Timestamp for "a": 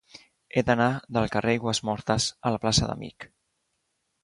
2.51-2.55